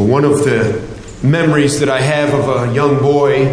[0.00, 0.82] one of the
[1.22, 3.46] memories that I have of a young boy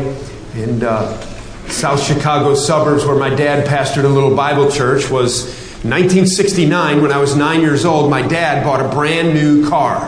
[0.56, 1.20] in uh,
[1.67, 5.46] South Chicago suburbs where my dad pastored a little Bible church was
[5.83, 8.10] 1969 when I was nine years old.
[8.10, 10.00] My dad bought a brand new car.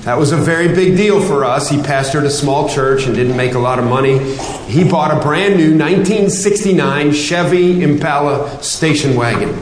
[0.00, 1.70] That was a very big deal for us.
[1.70, 4.18] He pastored a small church and didn't make a lot of money.
[4.66, 9.58] He bought a brand new 1969 Chevy Impala station wagon.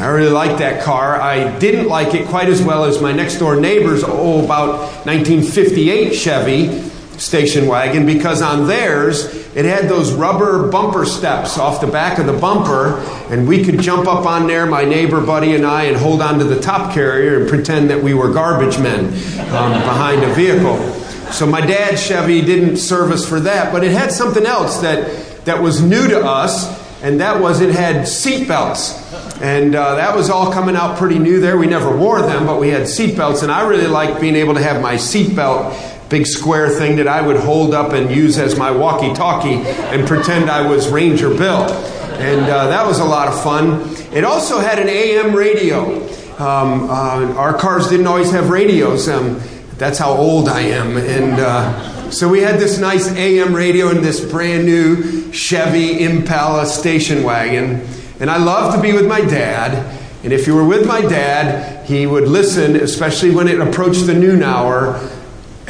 [0.00, 1.20] I really liked that car.
[1.20, 6.14] I didn't like it quite as well as my next door neighbor's, oh, about 1958
[6.14, 12.18] Chevy station wagon because on theirs it had those rubber bumper steps off the back
[12.18, 12.98] of the bumper
[13.28, 16.38] and we could jump up on there my neighbor buddy and i and hold on
[16.38, 19.04] to the top carrier and pretend that we were garbage men
[19.50, 20.78] um, behind a vehicle
[21.30, 25.44] so my dad's chevy didn't serve us for that but it had something else that,
[25.44, 30.14] that was new to us and that was it had seat belts and uh, that
[30.14, 33.16] was all coming out pretty new there we never wore them but we had seat
[33.16, 35.74] belts and i really liked being able to have my seat belt
[36.10, 40.06] big square thing that I would hold up and use as my walkie talkie and
[40.06, 41.62] pretend I was Ranger Bill.
[42.18, 43.80] And uh, that was a lot of fun.
[44.12, 46.04] It also had an AM radio.
[46.38, 49.08] Um, uh, our cars didn't always have radios.
[49.08, 49.40] Um,
[49.74, 50.96] that's how old I am.
[50.96, 56.66] And uh, so we had this nice AM radio in this brand new Chevy Impala
[56.66, 57.86] station wagon.
[58.18, 59.98] And I loved to be with my dad.
[60.22, 64.14] And if you were with my dad, he would listen, especially when it approached the
[64.14, 65.00] noon hour,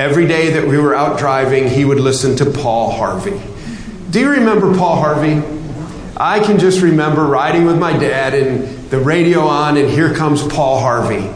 [0.01, 3.39] Every day that we were out driving, he would listen to Paul Harvey.
[4.09, 5.43] Do you remember Paul Harvey?
[6.17, 10.43] I can just remember riding with my dad and the radio on, and here comes
[10.43, 11.31] Paul Harvey.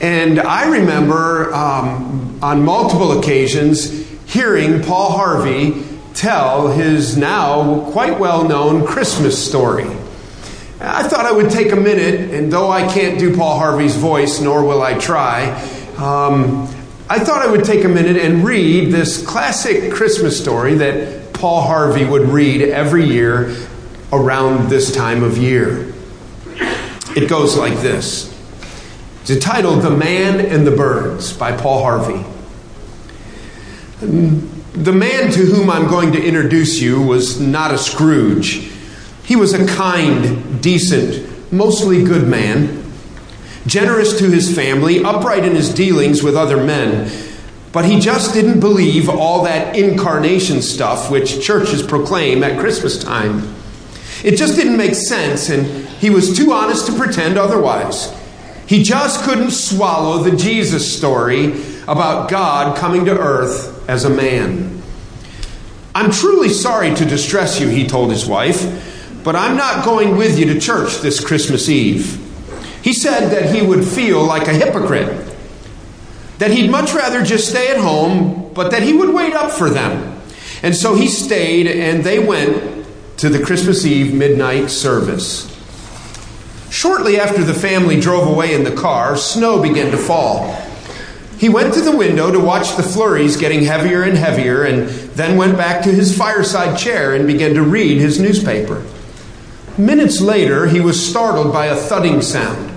[0.00, 8.48] And I remember um, on multiple occasions hearing Paul Harvey tell his now quite well
[8.48, 9.86] known Christmas story.
[10.80, 14.40] I thought I would take a minute, and though I can't do Paul Harvey's voice,
[14.40, 15.50] nor will I try,
[15.96, 16.68] um,
[17.08, 21.62] I thought I would take a minute and read this classic Christmas story that Paul
[21.62, 23.54] Harvey would read every year
[24.12, 25.92] around this time of year.
[27.16, 28.33] It goes like this
[29.24, 32.22] It's entitled The Man and the Birds by Paul Harvey.
[34.02, 38.70] The man to whom I'm going to introduce you was not a Scrooge.
[39.24, 42.84] He was a kind, decent, mostly good man
[43.66, 47.10] generous to his family, upright in his dealings with other men.
[47.72, 53.54] But he just didn't believe all that incarnation stuff which churches proclaim at Christmas time.
[54.22, 58.13] It just didn't make sense, and he was too honest to pretend otherwise.
[58.66, 64.82] He just couldn't swallow the Jesus story about God coming to earth as a man.
[65.94, 70.38] I'm truly sorry to distress you, he told his wife, but I'm not going with
[70.38, 72.20] you to church this Christmas Eve.
[72.82, 75.36] He said that he would feel like a hypocrite,
[76.38, 79.70] that he'd much rather just stay at home, but that he would wait up for
[79.70, 80.20] them.
[80.62, 82.86] And so he stayed, and they went
[83.18, 85.53] to the Christmas Eve midnight service.
[86.74, 90.60] Shortly after the family drove away in the car, snow began to fall.
[91.38, 95.36] He went to the window to watch the flurries getting heavier and heavier, and then
[95.36, 98.84] went back to his fireside chair and began to read his newspaper.
[99.78, 102.72] Minutes later, he was startled by a thudding sound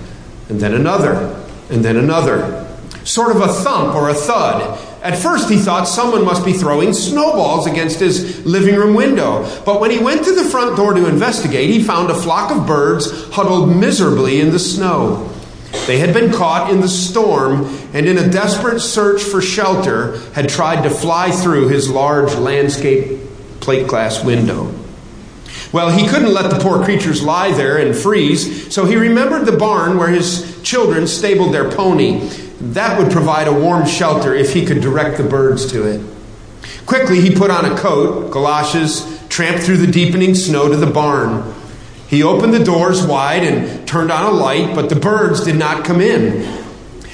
[0.47, 1.35] and then another,
[1.71, 2.67] and then another.
[3.03, 4.77] Sort of a thump or a thud.
[5.07, 9.49] At first, he thought someone must be throwing snowballs against his living room window.
[9.63, 12.67] But when he went to the front door to investigate, he found a flock of
[12.67, 15.33] birds huddled miserably in the snow.
[15.85, 20.49] They had been caught in the storm and, in a desperate search for shelter, had
[20.49, 23.21] tried to fly through his large landscape
[23.61, 24.73] plate glass window.
[25.71, 29.55] Well, he couldn't let the poor creatures lie there and freeze, so he remembered the
[29.55, 32.29] barn where his children stabled their pony.
[32.59, 36.01] That would provide a warm shelter if he could direct the birds to it.
[36.85, 41.53] Quickly, he put on a coat, galoshes, tramped through the deepening snow to the barn.
[42.07, 45.85] He opened the doors wide and turned on a light, but the birds did not
[45.85, 46.65] come in.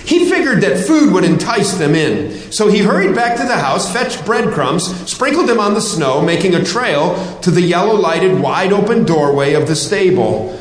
[0.05, 2.51] He figured that food would entice them in.
[2.51, 6.55] So he hurried back to the house, fetched breadcrumbs, sprinkled them on the snow, making
[6.55, 10.59] a trail to the yellow lighted, wide open doorway of the stable.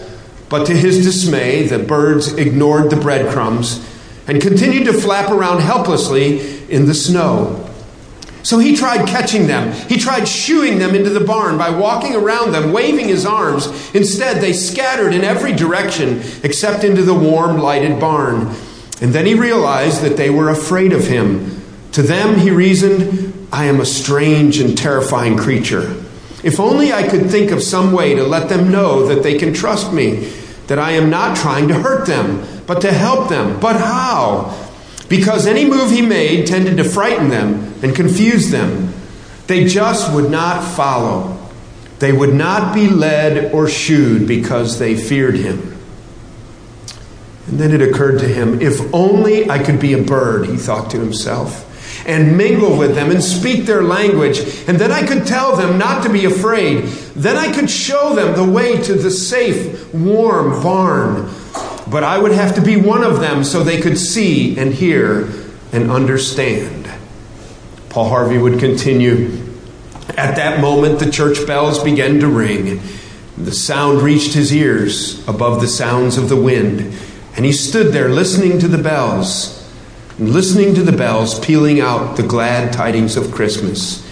[0.48, 3.91] But to his dismay, the birds ignored the breadcrumbs
[4.26, 7.68] and continued to flap around helplessly in the snow.
[8.42, 9.72] So he tried catching them.
[9.88, 13.66] He tried shooing them into the barn by walking around them, waving his arms.
[13.94, 18.54] Instead, they scattered in every direction except into the warm, lighted barn.
[19.00, 21.62] And then he realized that they were afraid of him.
[21.92, 26.02] To them, he reasoned, I am a strange and terrifying creature.
[26.42, 29.54] If only I could think of some way to let them know that they can
[29.54, 30.32] trust me,
[30.66, 33.60] that I am not trying to hurt them, but to help them.
[33.60, 34.62] But how?
[35.12, 38.94] because any move he made tended to frighten them and confuse them.
[39.46, 41.38] They just would not follow.
[41.98, 45.76] They would not be led or shooed because they feared him.
[47.46, 50.90] And then it occurred to him if only I could be a bird, he thought
[50.92, 51.68] to himself,
[52.06, 56.02] and mingle with them and speak their language, and then I could tell them not
[56.04, 56.84] to be afraid.
[57.14, 61.32] Then I could show them the way to the safe, warm barn.
[61.90, 65.28] But I would have to be one of them so they could see and hear
[65.72, 66.90] and understand.
[67.88, 69.38] Paul Harvey would continue.
[70.16, 72.80] At that moment, the church bells began to ring.
[73.36, 76.98] The sound reached his ears above the sounds of the wind.
[77.36, 79.61] And he stood there listening to the bells,
[80.18, 84.08] listening to the bells pealing out the glad tidings of Christmas.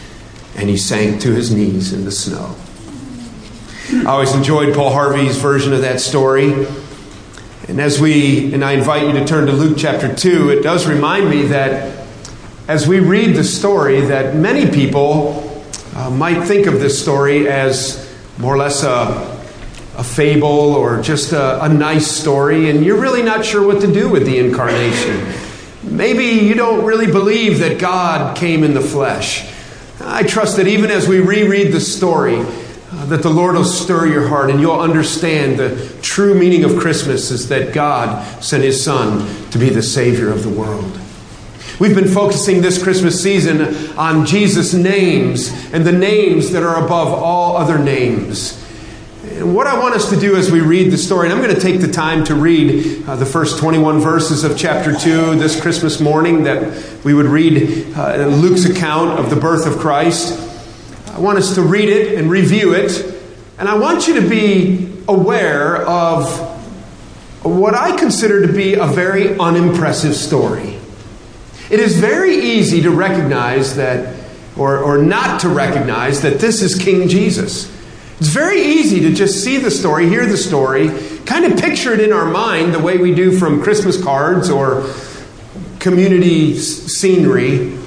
[0.56, 2.56] And he sank to his knees in the snow.
[3.90, 6.52] I always enjoyed Paul Harvey's version of that story.
[7.68, 10.86] And as we, and I invite you to turn to Luke chapter 2, it does
[10.86, 12.06] remind me that
[12.68, 15.64] as we read the story, that many people
[15.94, 18.08] uh, might think of this story as
[18.38, 19.40] more or less a
[20.00, 23.92] a fable or just a, a nice story, and you're really not sure what to
[23.92, 25.26] do with the incarnation.
[25.82, 29.50] Maybe you don't really believe that God came in the flesh.
[30.00, 34.06] I trust that even as we reread the story, uh, that the Lord will stir
[34.06, 38.82] your heart and you'll understand the true meaning of Christmas is that God sent His
[38.82, 40.98] Son to be the Savior of the world.
[41.78, 47.08] We've been focusing this Christmas season on Jesus' names and the names that are above
[47.08, 48.62] all other names.
[49.40, 51.60] What I want us to do as we read the story, and I'm going to
[51.62, 55.98] take the time to read uh, the first 21 verses of chapter 2 this Christmas
[55.98, 60.38] morning, that we would read uh, Luke's account of the birth of Christ.
[61.14, 63.18] I want us to read it and review it.
[63.58, 66.28] And I want you to be aware of
[67.42, 70.78] what I consider to be a very unimpressive story.
[71.70, 74.22] It is very easy to recognize that,
[74.58, 77.79] or, or not to recognize, that this is King Jesus.
[78.20, 80.90] It's very easy to just see the story, hear the story,
[81.24, 84.92] kind of picture it in our mind the way we do from Christmas cards or
[85.78, 87.78] community scenery,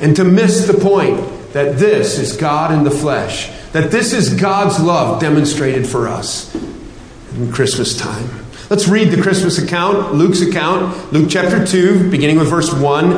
[0.00, 4.34] and to miss the point that this is God in the flesh, that this is
[4.34, 6.52] God's love demonstrated for us
[7.36, 8.28] in Christmas time.
[8.68, 13.12] Let's read the Christmas account, Luke's account, Luke chapter 2, beginning with verse 1.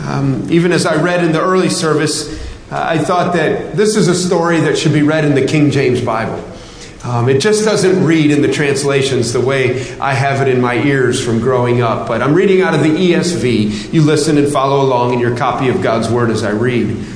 [0.00, 4.14] Um, even as I read in the early service, I thought that this is a
[4.14, 6.42] story that should be read in the King James Bible.
[7.04, 10.82] Um, it just doesn't read in the translations the way I have it in my
[10.82, 12.08] ears from growing up.
[12.08, 13.92] But I'm reading out of the ESV.
[13.92, 17.06] You listen and follow along in your copy of God's Word as I read.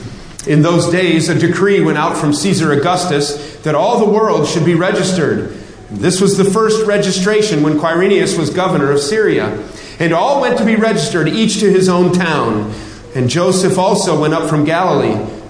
[0.46, 4.66] In those days, a decree went out from Caesar Augustus that all the world should
[4.66, 5.54] be registered.
[5.90, 9.66] This was the first registration when Quirinius was governor of Syria.
[9.98, 12.74] And all went to be registered, each to his own town.
[13.14, 15.37] And Joseph also went up from Galilee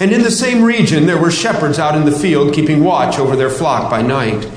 [0.00, 3.36] And in the same region there were shepherds out in the field keeping watch over
[3.36, 4.48] their flock by night.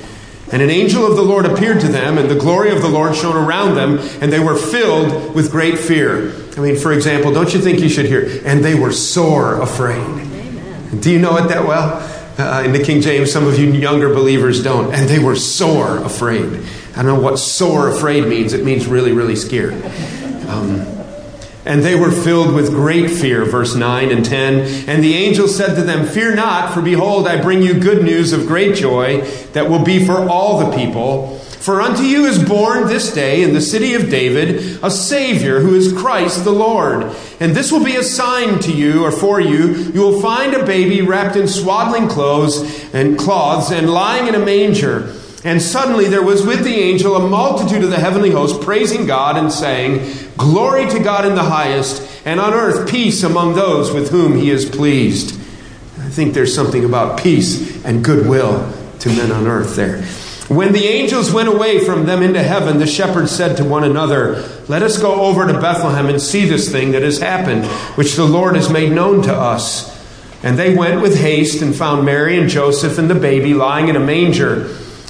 [0.52, 3.16] And an angel of the Lord appeared to them, and the glory of the Lord
[3.16, 6.34] shone around them, and they were filled with great fear.
[6.56, 8.42] I mean, for example, don't you think you should hear?
[8.46, 10.00] And they were sore afraid.
[10.00, 11.02] Amen.
[11.02, 12.02] Do you know it that well?
[12.40, 14.94] Uh, in the King James, some of you younger believers don't.
[14.94, 16.64] And they were sore afraid.
[16.96, 18.54] I don't know what sore afraid means.
[18.54, 19.74] It means really, really scared.
[20.48, 20.97] Um,
[21.68, 24.88] and they were filled with great fear, verse 9 and 10.
[24.88, 28.32] And the angel said to them, Fear not, for behold, I bring you good news
[28.32, 29.22] of great joy
[29.52, 31.38] that will be for all the people.
[31.68, 35.76] For unto you is born this day in the city of David a Savior who
[35.76, 37.14] is Christ the Lord.
[37.42, 39.74] And this will be a sign to you or for you.
[39.74, 44.40] You will find a baby wrapped in swaddling clothes and cloths and lying in a
[44.40, 45.14] manger.
[45.44, 49.38] And suddenly there was with the angel a multitude of the heavenly host praising God
[49.38, 54.10] and saying, Glory to God in the highest, and on earth peace among those with
[54.10, 55.36] whom he is pleased.
[56.00, 60.04] I think there's something about peace and goodwill to men on earth there.
[60.48, 64.48] When the angels went away from them into heaven, the shepherds said to one another,
[64.70, 67.66] Let us go over to Bethlehem and see this thing that has happened,
[67.98, 69.94] which the Lord has made known to us.
[70.44, 73.98] And they went with haste and found Mary and Joseph and the baby lying in
[73.98, 74.74] a manger.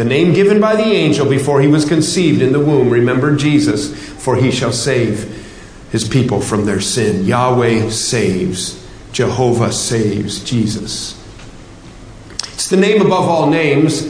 [0.00, 2.88] the name given by the angel before he was conceived in the womb.
[2.88, 5.28] Remember Jesus, for he shall save
[5.92, 7.26] his people from their sin.
[7.26, 11.22] Yahweh saves, Jehovah saves, Jesus.
[12.54, 14.02] It's the name above all names,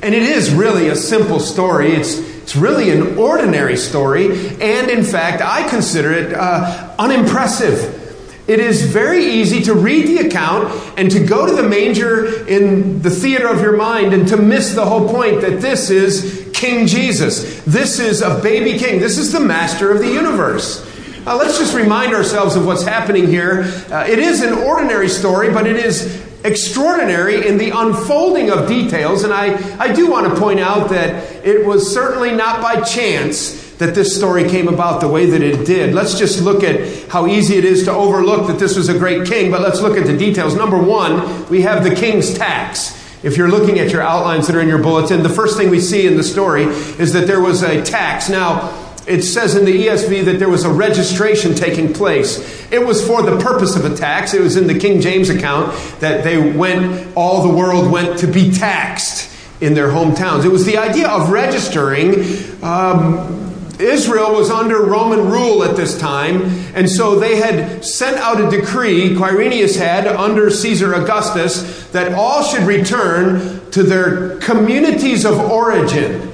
[0.00, 1.92] and it is really a simple story.
[1.92, 4.30] It's, it's really an ordinary story,
[4.62, 8.03] and in fact, I consider it uh, unimpressive.
[8.46, 13.00] It is very easy to read the account and to go to the manger in
[13.00, 16.86] the theater of your mind and to miss the whole point that this is King
[16.86, 17.62] Jesus.
[17.64, 19.00] This is a baby king.
[19.00, 20.90] This is the master of the universe.
[21.26, 23.62] Uh, let's just remind ourselves of what's happening here.
[23.90, 29.24] Uh, it is an ordinary story, but it is extraordinary in the unfolding of details.
[29.24, 33.63] And I, I do want to point out that it was certainly not by chance
[33.78, 35.94] that this story came about the way that it did.
[35.94, 39.26] Let's just look at how easy it is to overlook that this was a great
[39.26, 40.54] king, but let's look at the details.
[40.54, 43.00] Number one, we have the king's tax.
[43.24, 45.80] If you're looking at your outlines that are in your bulletin, the first thing we
[45.80, 48.28] see in the story is that there was a tax.
[48.28, 52.70] Now, it says in the ESV that there was a registration taking place.
[52.70, 54.34] It was for the purpose of a tax.
[54.34, 58.26] It was in the King James account that they went, all the world went to
[58.26, 60.44] be taxed in their hometowns.
[60.44, 62.14] It was the idea of registering.
[62.62, 66.42] Um, Israel was under Roman rule at this time,
[66.74, 72.42] and so they had sent out a decree, Quirinius had, under Caesar Augustus, that all
[72.42, 76.30] should return to their communities of origin.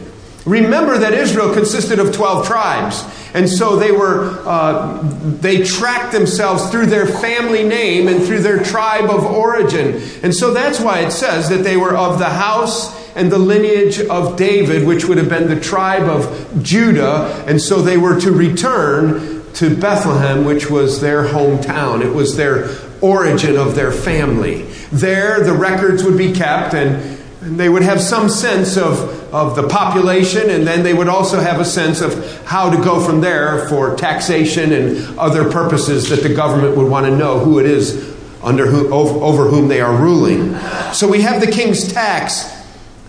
[0.47, 3.05] Remember that Israel consisted of 12 tribes.
[3.35, 8.63] And so they were, uh, they tracked themselves through their family name and through their
[8.63, 10.03] tribe of origin.
[10.23, 14.01] And so that's why it says that they were of the house and the lineage
[14.01, 17.45] of David, which would have been the tribe of Judah.
[17.47, 22.05] And so they were to return to Bethlehem, which was their hometown.
[22.05, 24.63] It was their origin of their family.
[24.93, 29.67] There, the records would be kept and they would have some sense of, of the
[29.67, 33.67] population, and then they would also have a sense of how to go from there
[33.69, 38.15] for taxation and other purposes that the government would want to know who it is
[38.43, 40.55] under who, over whom they are ruling.
[40.93, 42.60] So we have the king's tax.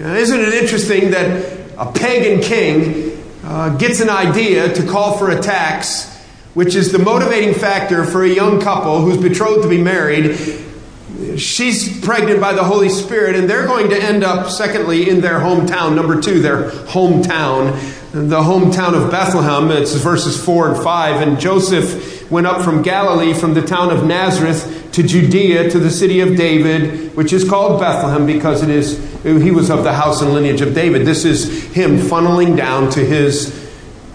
[0.02, 5.42] Isn't it interesting that a pagan king uh, gets an idea to call for a
[5.42, 6.08] tax,
[6.54, 10.38] which is the motivating factor for a young couple who's betrothed to be married
[11.38, 15.40] she's pregnant by the Holy Spirit, and they're going to end up, secondly, in their
[15.40, 15.96] hometown.
[15.96, 17.74] Number two, their hometown,
[18.12, 19.72] the hometown of Bethlehem.
[19.72, 21.28] It's verses 4 and 5.
[21.28, 25.92] And Joseph went up from Galilee, from the town of Nazareth to Judea, to the
[25.92, 30.22] city of David, which is called Bethlehem because it is, he was of the house
[30.22, 31.06] and lineage of David.
[31.06, 33.60] This is him funneling down to his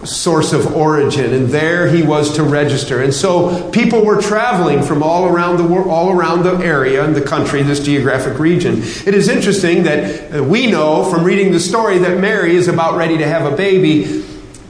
[0.03, 3.01] source of origin and there he was to register.
[3.01, 7.15] And so people were traveling from all around the world all around the area and
[7.15, 8.77] the country this geographic region.
[8.77, 12.95] It is interesting that uh, we know from reading the story that mary is about
[12.95, 14.23] ready to have a baby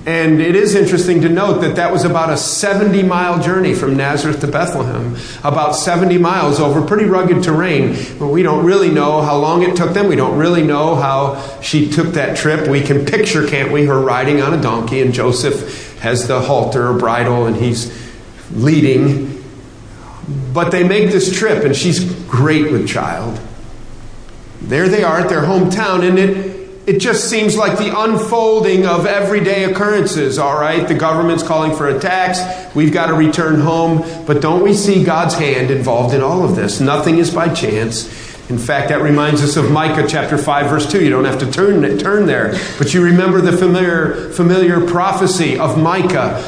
[0.08, 3.98] and it is interesting to note that that was about a 70 mile journey from
[3.98, 7.94] Nazareth to Bethlehem, about 70 miles over pretty rugged terrain.
[8.18, 10.08] But we don't really know how long it took them.
[10.08, 12.70] We don't really know how she took that trip.
[12.70, 16.88] We can picture, can't we, her riding on a donkey, and Joseph has the halter
[16.88, 17.92] or bridle, and he's
[18.54, 19.44] leading.
[20.54, 23.42] But they make this trip, and she's great with child.
[24.62, 26.47] There they are at their hometown, and it
[26.88, 30.88] it just seems like the unfolding of everyday occurrences, all right?
[30.88, 32.40] The government's calling for a tax.
[32.74, 34.06] We've got to return home.
[34.26, 36.80] But don't we see God's hand involved in all of this?
[36.80, 38.08] Nothing is by chance.
[38.50, 41.04] In fact, that reminds us of Micah chapter 5, verse 2.
[41.04, 42.58] You don't have to turn, turn there.
[42.78, 46.42] But you remember the familiar, familiar prophecy of Micah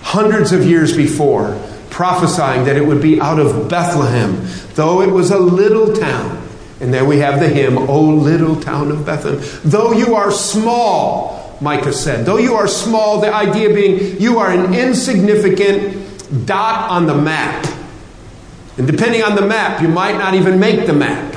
[0.00, 1.60] hundreds of years before,
[1.90, 6.43] prophesying that it would be out of Bethlehem, though it was a little town
[6.80, 9.40] and there we have the hymn, O little town of Bethlehem.
[9.64, 14.50] Though you are small, Micah said, though you are small, the idea being you are
[14.50, 17.64] an insignificant dot on the map.
[18.76, 21.36] And depending on the map, you might not even make the map.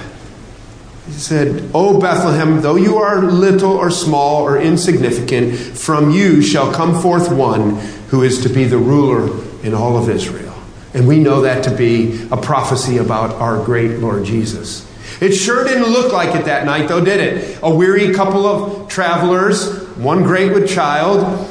[1.06, 6.74] He said, O Bethlehem, though you are little or small or insignificant, from you shall
[6.74, 7.76] come forth one
[8.10, 9.30] who is to be the ruler
[9.64, 10.56] in all of Israel.
[10.94, 14.87] And we know that to be a prophecy about our great Lord Jesus.
[15.20, 17.60] It sure didn't look like it that night, though, did it?
[17.64, 21.48] A weary couple of travelers, one great with child,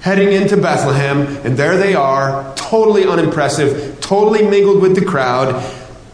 [0.00, 5.62] heading into Bethlehem, and there they are, totally unimpressive, totally mingled with the crowd.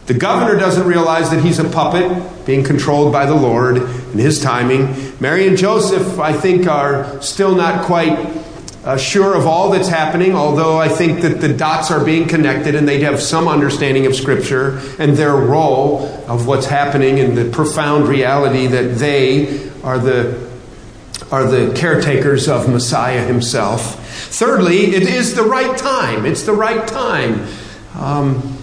[0.05, 4.41] The governor doesn't realize that he's a puppet being controlled by the Lord and his
[4.41, 5.13] timing.
[5.19, 8.17] Mary and Joseph, I think, are still not quite
[8.83, 12.73] uh, sure of all that's happening, although I think that the dots are being connected
[12.73, 17.49] and they have some understanding of Scripture and their role of what's happening and the
[17.51, 20.49] profound reality that they are the,
[21.31, 23.99] are the caretakers of Messiah himself.
[24.29, 26.25] Thirdly, it is the right time.
[26.25, 27.47] It's the right time.
[27.95, 28.57] Um,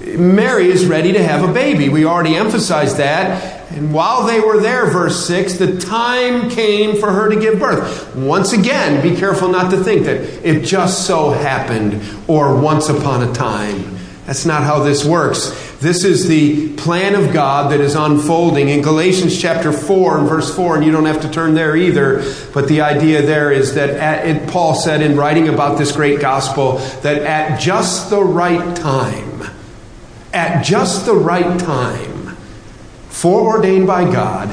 [0.00, 1.88] Mary is ready to have a baby.
[1.88, 3.61] We already emphasized that.
[3.74, 8.14] And while they were there, verse 6, the time came for her to give birth.
[8.14, 13.28] Once again, be careful not to think that it just so happened or once upon
[13.28, 13.96] a time.
[14.26, 15.50] That's not how this works.
[15.80, 20.54] This is the plan of God that is unfolding in Galatians chapter 4 and verse
[20.54, 22.22] 4, and you don't have to turn there either.
[22.54, 26.20] But the idea there is that at, it, Paul said in writing about this great
[26.20, 29.42] gospel that at just the right time,
[30.32, 32.11] at just the right time,
[33.12, 34.50] foreordained by God,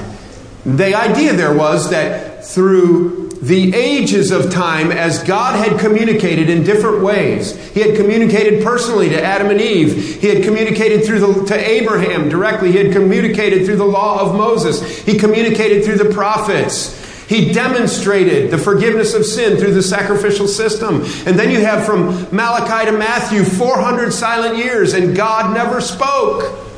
[0.66, 6.63] the idea there was that through the ages of time, as God had communicated in
[6.63, 10.22] different ways, He had communicated personally to Adam and Eve.
[10.22, 12.74] He had communicated through the, to Abraham directly.
[12.74, 15.06] He had communicated through the law of Moses.
[15.06, 16.98] He communicated through the prophets.
[17.30, 21.04] He demonstrated the forgiveness of sin through the sacrificial system.
[21.25, 26.69] And then you have from Malachi to Matthew 400 silent years, and God never spoke.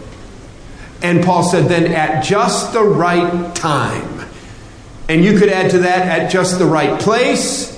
[1.01, 4.25] And Paul said, then at just the right time.
[5.09, 7.69] And you could add to that at just the right place,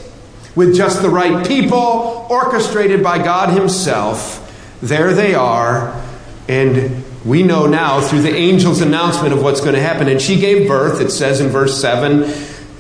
[0.56, 4.40] with just the right people, orchestrated by God Himself.
[4.82, 6.00] There they are.
[6.48, 10.08] And we know now through the angel's announcement of what's going to happen.
[10.10, 12.24] And she gave birth, it says in verse 7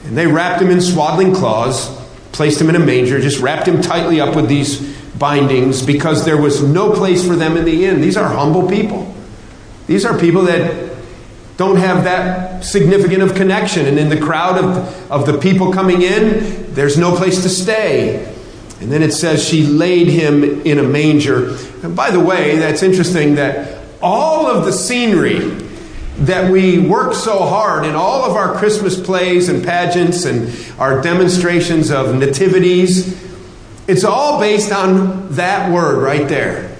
[0.05, 1.87] and they wrapped him in swaddling cloths,
[2.33, 4.81] placed him in a manger, just wrapped him tightly up with these
[5.17, 8.01] bindings because there was no place for them in the inn.
[8.01, 9.13] These are humble people.
[9.87, 10.93] These are people that
[11.57, 13.85] don't have that significant of connection.
[13.85, 18.25] And in the crowd of, of the people coming in, there's no place to stay.
[18.79, 21.55] And then it says she laid him in a manger.
[21.83, 25.39] And by the way, that's interesting that all of the scenery
[26.17, 31.01] that we work so hard in all of our Christmas plays and pageants and our
[31.01, 33.21] demonstrations of nativities.
[33.87, 36.72] It's all based on that word right there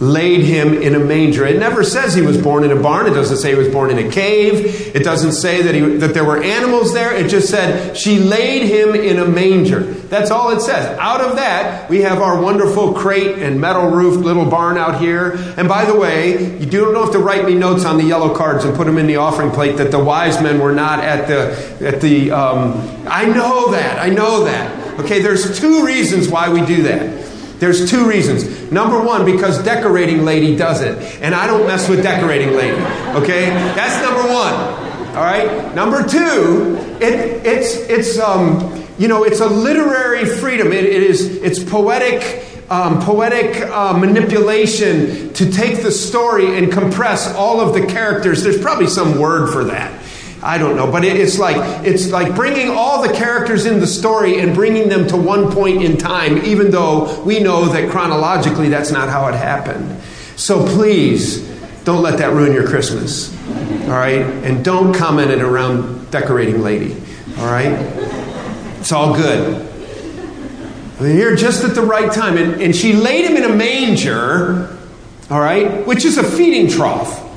[0.00, 1.44] laid him in a manger.
[1.44, 3.06] It never says he was born in a barn.
[3.06, 4.94] It doesn't say he was born in a cave.
[4.94, 7.12] It doesn't say that, he, that there were animals there.
[7.12, 9.80] It just said she laid him in a manger.
[9.80, 10.96] That's all it says.
[11.00, 15.32] Out of that, we have our wonderful crate and metal roofed little barn out here.
[15.56, 18.64] And by the way, you don't have to write me notes on the yellow cards
[18.64, 21.86] and put them in the offering plate that the wise men were not at the,
[21.86, 23.98] at the, um, I know that.
[23.98, 25.00] I know that.
[25.00, 27.27] Okay, there's two reasons why we do that.
[27.58, 28.70] There's two reasons.
[28.70, 30.96] Number one, because decorating lady does it.
[31.20, 32.76] And I don't mess with decorating lady.
[33.16, 33.50] Okay?
[33.74, 34.54] That's number one.
[35.16, 35.74] All right?
[35.74, 40.68] Number two, it, it's, it's, um, you know, it's a literary freedom.
[40.68, 42.44] it, it is, it's poetic.
[42.70, 48.42] Um, poetic uh, manipulation to take the story and compress all of the characters.
[48.42, 49.97] There's probably some word for that.
[50.42, 54.40] I don't know, but it's like it's like bringing all the characters in the story
[54.40, 58.92] and bringing them to one point in time, even though we know that chronologically that's
[58.92, 60.00] not how it happened.
[60.36, 61.40] So please
[61.84, 63.34] don't let that ruin your Christmas,
[63.84, 64.20] all right?
[64.20, 66.94] And don't comment it around decorating lady,
[67.38, 67.72] all right?
[68.78, 69.66] It's all good.
[70.98, 73.54] I mean, here just at the right time, and, and she laid him in a
[73.54, 74.76] manger,
[75.30, 77.27] all right, which is a feeding trough.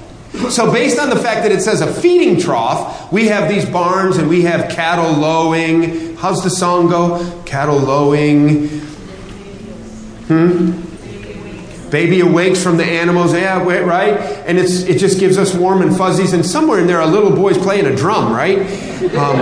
[0.49, 4.17] So, based on the fact that it says a feeding trough, we have these barns
[4.17, 6.15] and we have cattle lowing.
[6.15, 7.43] How's the song go?
[7.45, 8.67] Cattle lowing.
[10.27, 10.91] Hmm?
[11.89, 13.33] Baby awakes from the animals.
[13.33, 14.17] Yeah, right?
[14.47, 16.31] And it's, it just gives us warm and fuzzies.
[16.31, 18.59] And somewhere in there, a little boy's playing a drum, right?
[19.13, 19.39] Um,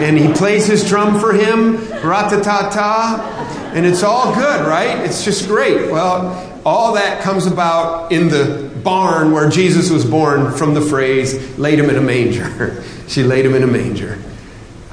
[0.00, 1.76] and he plays his drum for him.
[2.02, 3.72] Rat-ta-ta-ta.
[3.74, 5.00] And it's all good, right?
[5.00, 5.90] It's just great.
[5.90, 11.58] Well, all that comes about in the barn where Jesus was born from the phrase,
[11.58, 12.82] laid him in a manger.
[13.08, 14.18] she laid him in a manger.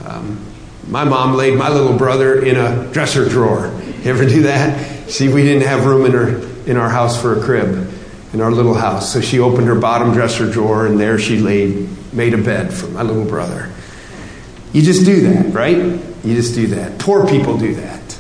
[0.06, 0.46] Um,
[0.88, 3.68] my mom laid my little brother in a dresser drawer.
[4.02, 5.10] You ever do that?
[5.10, 7.92] See, we didn't have room in, her, in our house for a crib,
[8.34, 9.12] in our little house.
[9.12, 12.88] So she opened her bottom dresser drawer, and there she laid, made a bed for
[12.88, 13.72] my little brother.
[14.74, 15.78] You just do that, right?
[15.78, 17.00] You just do that.
[17.00, 18.20] Poor people do that.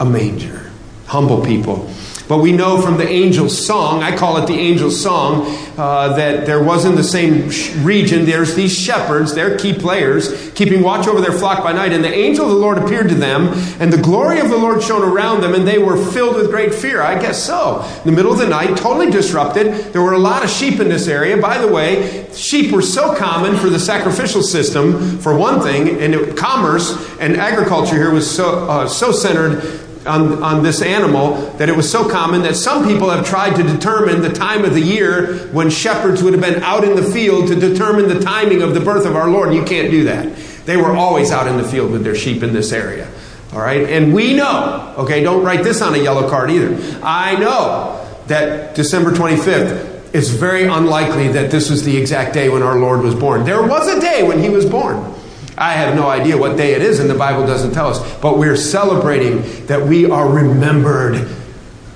[0.00, 0.70] A manger.
[1.06, 1.90] Humble people.
[2.26, 5.44] But we know from the angel's song, I call it the angel's song,
[5.76, 7.50] uh, that there was in the same
[7.84, 11.92] region, there's these shepherds, they're key players, keeping watch over their flock by night.
[11.92, 14.82] And the angel of the Lord appeared to them, and the glory of the Lord
[14.82, 17.02] shone around them, and they were filled with great fear.
[17.02, 17.82] I guess so.
[18.04, 19.92] In the middle of the night, totally disrupted.
[19.92, 21.36] There were a lot of sheep in this area.
[21.36, 26.14] By the way, sheep were so common for the sacrificial system, for one thing, and
[26.14, 31.68] it, commerce and agriculture here was so, uh, so centered on, on this animal that
[31.68, 34.80] it was so common that some people have tried to determine the time of the
[34.80, 38.74] year when shepherds would have been out in the field to determine the timing of
[38.74, 39.54] the birth of our Lord.
[39.54, 40.36] You can't do that.
[40.66, 43.10] They were always out in the field with their sheep in this area.
[43.52, 43.88] All right?
[43.88, 47.00] And we know, okay, don't write this on a yellow card either.
[47.02, 52.62] I know that December 25th it's very unlikely that this was the exact day when
[52.62, 53.44] our Lord was born.
[53.44, 55.12] There was a day when he was born.
[55.56, 58.20] I have no idea what day it is, and the Bible doesn't tell us.
[58.20, 61.28] But we're celebrating that we are remembered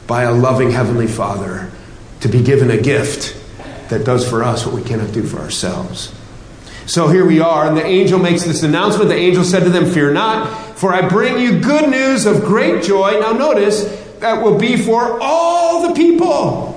[0.07, 1.71] by a loving Heavenly Father
[2.21, 3.37] to be given a gift
[3.91, 6.15] that does for us what we cannot do for ourselves.
[6.87, 9.11] So here we are, and the angel makes this announcement.
[9.11, 12.83] The angel said to them, Fear not, for I bring you good news of great
[12.83, 13.19] joy.
[13.21, 13.85] Now, notice
[14.21, 16.68] that will be for all the people.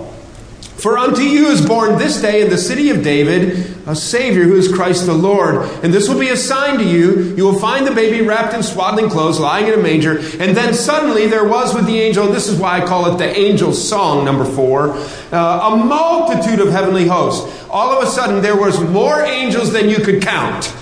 [0.82, 4.56] For unto you is born this day in the city of David a Savior who
[4.56, 5.70] is Christ the Lord.
[5.84, 7.36] And this will be a sign to you.
[7.36, 10.18] You will find the baby wrapped in swaddling clothes, lying in a manger.
[10.18, 13.20] And then suddenly there was with the angel, and this is why I call it
[13.20, 14.94] the angel's song, number four,
[15.32, 17.64] uh, a multitude of heavenly hosts.
[17.70, 20.76] All of a sudden there was more angels than you could count.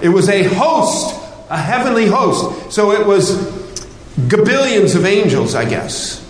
[0.00, 1.12] It was a host,
[1.50, 2.72] a heavenly host.
[2.72, 3.36] So it was
[4.16, 6.23] gabillions of angels, I guess.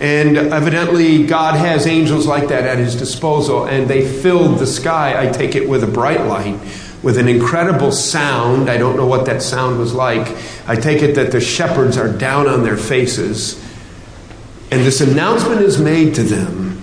[0.00, 5.22] And evidently, God has angels like that at his disposal, and they filled the sky,
[5.22, 6.58] I take it, with a bright light,
[7.02, 8.70] with an incredible sound.
[8.70, 10.34] I don't know what that sound was like.
[10.66, 13.62] I take it that the shepherds are down on their faces,
[14.70, 16.82] and this announcement is made to them.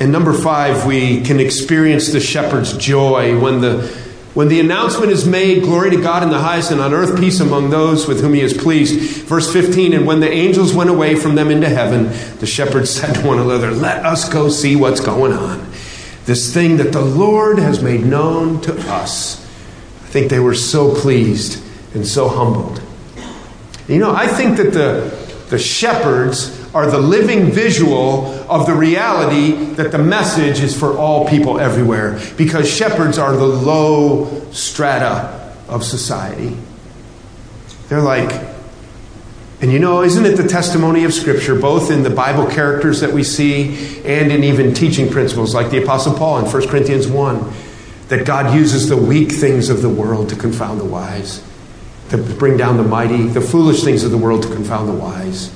[0.00, 3.82] And number five, we can experience the shepherd's joy when the
[4.34, 7.40] when the announcement is made, glory to God in the highest and on earth peace
[7.40, 9.24] among those with whom he is pleased.
[9.24, 12.04] Verse 15, and when the angels went away from them into heaven,
[12.38, 15.68] the shepherds said to one another, Let us go see what's going on.
[16.26, 19.44] This thing that the Lord has made known to us.
[20.02, 21.60] I think they were so pleased
[21.94, 22.80] and so humbled.
[23.88, 29.52] You know, I think that the, the shepherds are the living visual of the reality
[29.74, 35.84] that the message is for all people everywhere because shepherds are the low strata of
[35.84, 36.56] society.
[37.88, 38.48] They're like,
[39.60, 43.12] and you know, isn't it the testimony of Scripture, both in the Bible characters that
[43.12, 47.52] we see and in even teaching principles like the Apostle Paul in 1 Corinthians 1,
[48.08, 51.44] that God uses the weak things of the world to confound the wise,
[52.08, 55.52] to bring down the mighty, the foolish things of the world to confound the wise.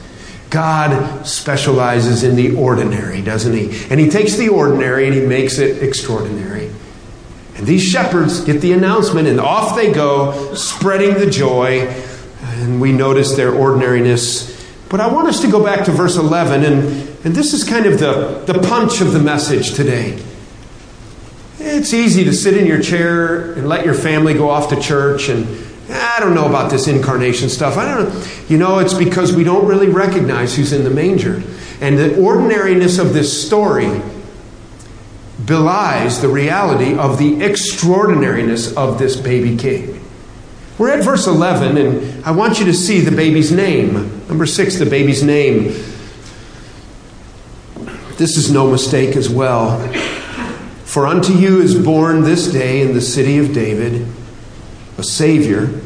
[0.55, 3.85] God specializes in the ordinary, doesn't he?
[3.91, 6.71] And he takes the ordinary and he makes it extraordinary.
[7.57, 11.81] And these shepherds get the announcement and off they go, spreading the joy.
[12.41, 14.65] And we notice their ordinariness.
[14.89, 16.85] But I want us to go back to verse 11, and,
[17.25, 20.23] and this is kind of the, the punch of the message today.
[21.59, 25.29] It's easy to sit in your chair and let your family go off to church
[25.29, 25.64] and
[26.15, 27.77] I don't know about this incarnation stuff.
[27.77, 28.27] I don't know.
[28.49, 31.43] You know, it's because we don't really recognize who's in the manger.
[31.81, 34.01] And the ordinariness of this story
[35.45, 40.01] belies the reality of the extraordinariness of this baby king.
[40.79, 43.95] We're at verse 11, and I want you to see the baby's name.
[44.29, 45.65] Number six, the baby's name.
[48.19, 49.79] This is no mistake as well.
[50.85, 54.07] For unto you is born this day in the city of David
[54.97, 55.81] a Savior,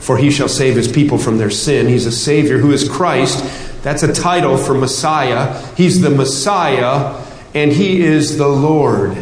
[0.00, 1.86] for he shall save his people from their sin.
[1.86, 3.44] He's a Savior who is Christ.
[3.82, 5.64] That's a title for Messiah.
[5.76, 7.22] He's the Messiah,
[7.54, 9.16] and he is the Lord.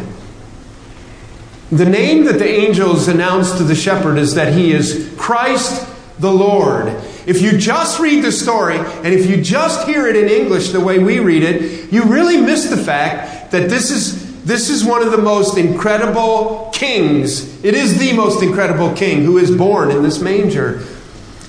[1.71, 5.87] The name that the angels announced to the shepherd is that he is Christ
[6.19, 6.87] the Lord.
[7.27, 10.79] If you just read the story, and if you just hear it in English the
[10.79, 15.03] way we read it, you really miss the fact that this is this is one
[15.03, 17.63] of the most incredible kings.
[17.63, 20.83] It is the most incredible king who is born in this manger.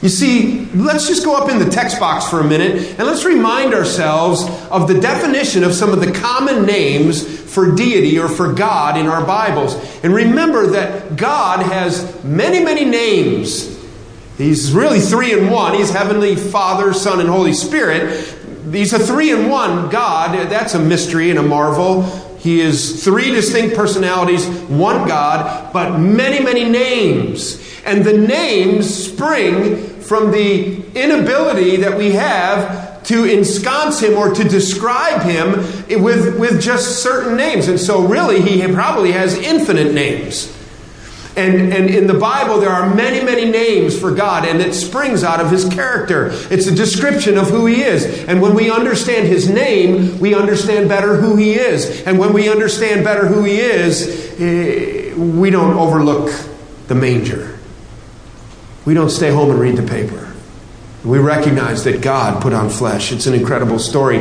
[0.02, 3.24] You see, let's just go up in the text box for a minute and let's
[3.24, 8.52] remind ourselves of the definition of some of the common names for deity or for
[8.52, 9.76] God in our Bibles.
[10.04, 13.78] And remember that God has many, many names.
[14.36, 15.72] He's really three in one.
[15.72, 18.36] He's Heavenly Father, Son, and Holy Spirit.
[18.70, 20.50] He's a three in one God.
[20.50, 22.29] That's a mystery and a marvel.
[22.40, 27.62] He is three distinct personalities, one God, but many, many names.
[27.84, 34.44] And the names spring from the inability that we have to ensconce him or to
[34.44, 35.52] describe him
[36.02, 37.68] with, with just certain names.
[37.68, 40.56] And so, really, he probably has infinite names.
[41.40, 45.24] And, and in the Bible, there are many, many names for God, and it springs
[45.24, 46.28] out of his character.
[46.50, 48.24] It's a description of who he is.
[48.24, 52.02] And when we understand his name, we understand better who he is.
[52.02, 56.30] And when we understand better who he is, eh, we don't overlook
[56.88, 57.58] the manger.
[58.84, 60.32] We don't stay home and read the paper.
[61.04, 63.12] We recognize that God put on flesh.
[63.12, 64.18] It's an incredible story.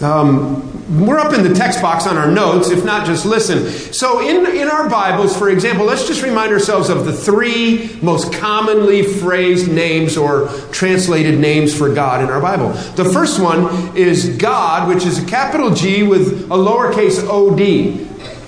[0.00, 3.66] Um, we're up in the text box on our notes, if not, just listen.
[3.92, 8.32] So, in, in our Bibles, for example, let's just remind ourselves of the three most
[8.32, 12.68] commonly phrased names or translated names for God in our Bible.
[12.94, 18.04] The first one is God, which is a capital G with a lowercase od.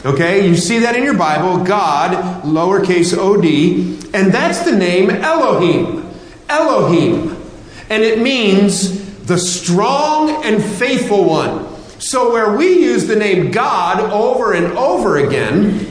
[0.07, 3.45] Okay, you see that in your Bible, God, lowercase od,
[4.15, 6.09] and that's the name Elohim.
[6.49, 7.37] Elohim.
[7.91, 11.68] And it means the strong and faithful one.
[11.99, 15.87] So, where we use the name God over and over again,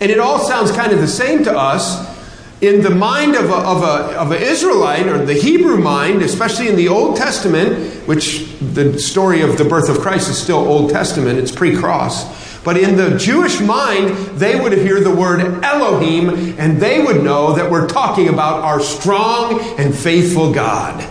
[0.00, 2.16] and it all sounds kind of the same to us,
[2.62, 6.68] in the mind of, a, of, a, of an Israelite or the Hebrew mind, especially
[6.68, 10.90] in the Old Testament, which the story of the birth of Christ is still Old
[10.90, 12.46] Testament, it's pre cross.
[12.62, 17.52] But in the Jewish mind, they would hear the word Elohim and they would know
[17.52, 21.08] that we're talking about our strong and faithful God.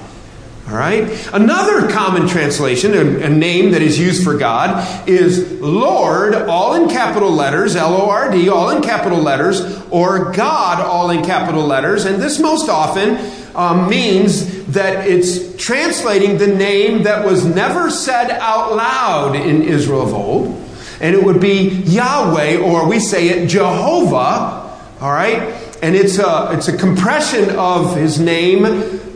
[0.68, 1.04] All right?
[1.32, 6.90] Another common translation, a, a, name that is used for God, is Lord, all in
[6.90, 11.64] capital letters, L O R D, all in capital letters, or God, all in capital
[11.68, 12.06] letters.
[12.06, 13.20] And this most often
[13.56, 20.02] um, means that it's translating the name that was never said out loud in Israel
[20.02, 20.62] of old.
[21.00, 24.64] And it would be Yahweh, or we say it Jehovah.
[25.00, 25.65] All right?
[25.82, 28.66] And it's a, it's a compression of his name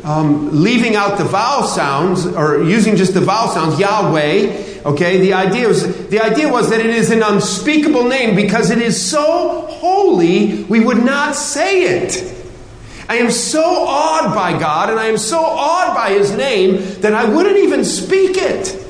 [0.04, 4.82] um, leaving out the vowel sounds or using just the vowel sounds, Yahweh.
[4.86, 8.80] Okay, the idea was the idea was that it is an unspeakable name because it
[8.80, 12.36] is so holy we would not say it.
[13.10, 17.13] I am so awed by God and I am so awed by His name that
[17.13, 18.86] I wouldn't even speak it.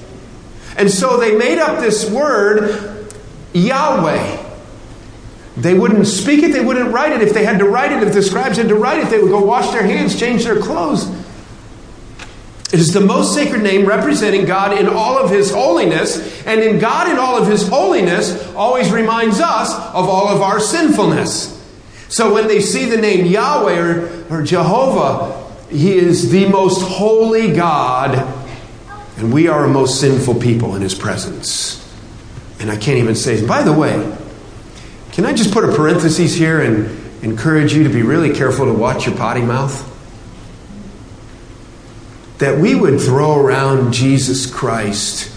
[0.77, 3.11] And so they made up this word,
[3.53, 4.48] Yahweh.
[5.57, 7.21] They wouldn't speak it, they wouldn't write it.
[7.21, 9.29] If they had to write it, if the scribes had to write it, they would
[9.29, 11.09] go wash their hands, change their clothes.
[12.71, 16.77] It is the most sacred name representing God in all of His holiness, and in
[16.77, 21.55] God in all of His holiness always reminds us of all of our sinfulness.
[22.09, 27.53] So when they see the name Yahweh or, or Jehovah, He is the most holy
[27.53, 28.15] God,
[29.17, 31.75] and we are a most sinful people in His presence.
[32.59, 34.15] And I can't even say, by the way,
[35.11, 38.73] can I just put a parenthesis here and encourage you to be really careful to
[38.73, 39.85] watch your potty mouth?
[42.37, 45.35] That we would throw around Jesus Christ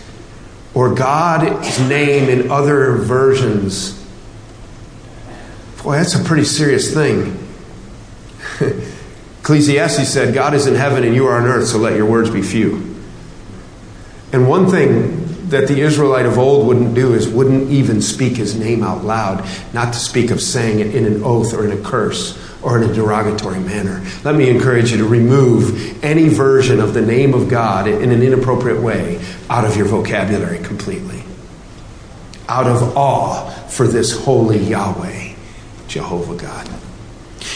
[0.74, 3.98] or God's name in other versions.
[5.82, 7.38] Boy, that's a pretty serious thing.
[9.40, 12.30] Ecclesiastes said, God is in heaven and you are on earth, so let your words
[12.30, 12.76] be few.
[14.32, 15.21] And one thing
[15.52, 19.46] that the Israelite of old wouldn't do is wouldn't even speak his name out loud,
[19.72, 22.88] not to speak of saying it in an oath or in a curse or in
[22.88, 24.02] a derogatory manner.
[24.24, 28.22] Let me encourage you to remove any version of the name of God in an
[28.22, 31.22] inappropriate way out of your vocabulary completely.
[32.48, 35.34] Out of awe for this holy Yahweh,
[35.88, 36.81] Jehovah God.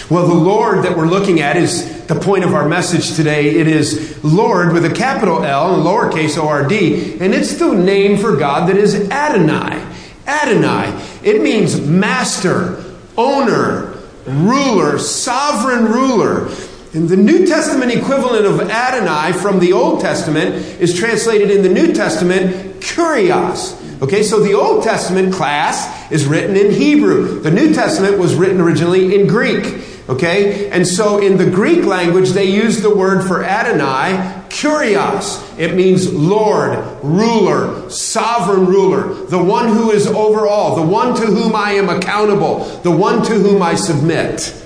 [0.08, 3.56] Well, the Lord that we're looking at is the point of our message today.
[3.56, 7.72] It is Lord with a capital L and lowercase O R D, and it's the
[7.74, 9.84] name for God that is Adonai.
[10.28, 10.96] Adonai.
[11.24, 12.84] It means master,
[13.16, 16.50] owner, ruler, sovereign ruler.
[16.94, 21.68] And the New Testament equivalent of Adonai from the Old Testament is translated in the
[21.68, 23.82] New Testament Kurios.
[24.00, 27.40] Okay, so the Old Testament class is written in Hebrew.
[27.40, 29.85] The New Testament was written originally in Greek.
[30.08, 30.70] Okay?
[30.70, 35.58] And so in the Greek language, they use the word for Adonai, kurios.
[35.58, 41.26] It means Lord, ruler, sovereign ruler, the one who is over all, the one to
[41.26, 44.65] whom I am accountable, the one to whom I submit.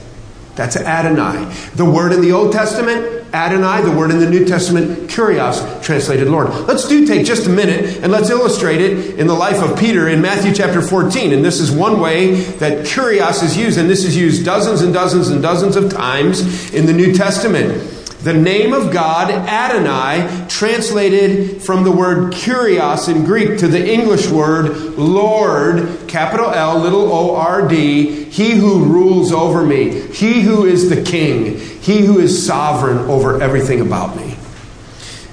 [0.57, 1.53] That's Adonai.
[1.77, 6.29] The word in the Old Testament, Adonai, the word in the New Testament, kurios, translated
[6.29, 6.51] Lord.
[6.67, 10.09] Let's do take just a minute and let's illustrate it in the life of Peter
[10.09, 11.33] in Matthew chapter 14.
[11.33, 14.93] And this is one way that kurios is used, and this is used dozens and
[14.93, 18.00] dozens and dozens of times in the New Testament.
[18.23, 24.29] The name of God, Adonai, translated from the word kurios in Greek to the English
[24.29, 30.67] word Lord, capital L, little O R D, he who rules over me, he who
[30.67, 34.37] is the king, he who is sovereign over everything about me.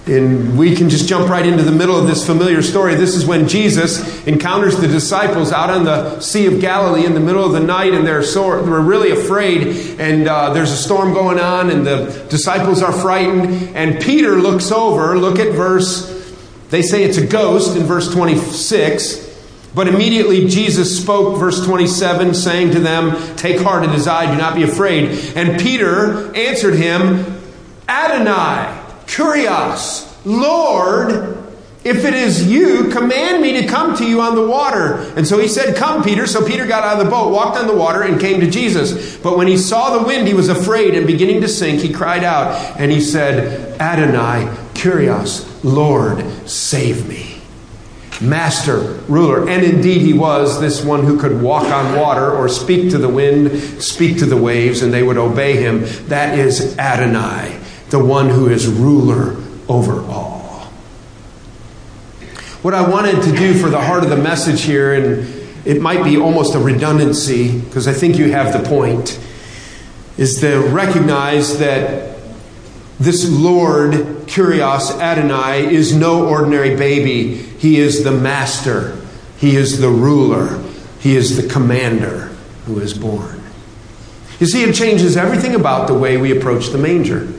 [0.10, 2.96] And we can just jump right into the middle of this familiar story.
[2.96, 7.20] This is when Jesus encounters the disciples out on the Sea of Galilee in the
[7.20, 10.00] middle of the night, and they're, so, they're really afraid.
[10.00, 13.76] And uh, there's a storm going on, and the disciples are frightened.
[13.76, 15.17] And Peter looks over.
[15.17, 16.36] Look at verse,
[16.70, 19.28] they say it's a ghost in verse 26.
[19.76, 24.38] But immediately Jesus spoke, verse 27, saying to them, Take heart, it is I, do
[24.38, 25.36] not be afraid.
[25.36, 27.41] And Peter answered him,
[27.88, 28.87] Adonai.
[29.17, 31.36] Kurios, Lord,
[31.84, 34.97] if it is you, command me to come to you on the water.
[35.17, 36.27] And so he said, Come, Peter.
[36.27, 39.17] So Peter got out of the boat, walked on the water, and came to Jesus.
[39.17, 42.23] But when he saw the wind, he was afraid, and beginning to sink, he cried
[42.23, 47.41] out, and he said, Adonai, Kurios, Lord, save me.
[48.21, 49.49] Master, ruler.
[49.49, 53.10] And indeed, he was this one who could walk on water or speak to the
[53.10, 55.86] wind, speak to the waves, and they would obey him.
[56.08, 60.38] That is Adonai the one who is ruler over all.
[62.62, 66.04] What I wanted to do for the heart of the message here, and it might
[66.04, 69.19] be almost a redundancy because I think you have the point,
[70.17, 72.17] is to recognize that
[73.00, 73.91] this Lord,
[74.26, 77.36] Kurios Adonai, is no ordinary baby.
[77.36, 78.97] He is the master,
[79.38, 80.62] he is the ruler,
[81.00, 82.32] he is the commander
[82.65, 83.43] who is born.
[84.39, 87.32] You see, it changes everything about the way we approach the manger.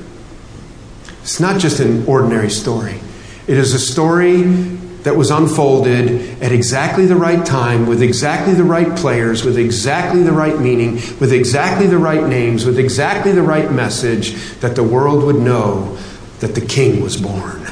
[1.28, 2.98] It's not just an ordinary story,
[3.46, 4.44] it is a story
[5.02, 10.22] that was unfolded at exactly the right time, with exactly the right players, with exactly
[10.22, 14.82] the right meaning, with exactly the right names, with exactly the right message, that the
[14.82, 15.98] world would know
[16.40, 17.66] that the King was born.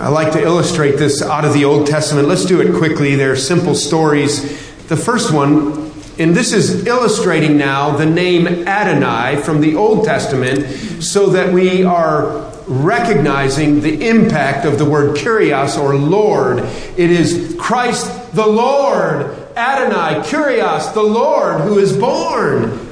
[0.00, 2.26] I like to illustrate this out of the Old Testament.
[2.26, 3.14] Let's do it quickly.
[3.14, 4.42] They're simple stories.
[4.88, 5.85] The first one
[6.18, 11.84] and this is illustrating now the name Adonai from the Old Testament so that we
[11.84, 16.60] are recognizing the impact of the word Kurios or Lord.
[16.60, 19.26] It is Christ the Lord,
[19.56, 22.88] Adonai, Kurios, the Lord who is born.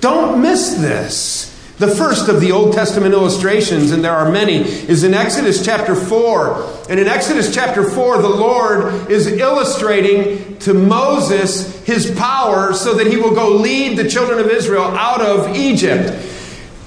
[0.00, 1.49] Don't miss this.
[1.80, 5.94] The first of the Old Testament illustrations, and there are many, is in Exodus chapter
[5.94, 6.88] 4.
[6.90, 13.06] And in Exodus chapter 4, the Lord is illustrating to Moses his power so that
[13.06, 16.10] he will go lead the children of Israel out of Egypt.